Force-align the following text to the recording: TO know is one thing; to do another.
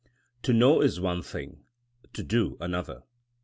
TO 0.41 0.51
know 0.51 0.81
is 0.81 0.99
one 0.99 1.21
thing; 1.21 1.63
to 2.11 2.23
do 2.23 2.57
another. 2.59 3.03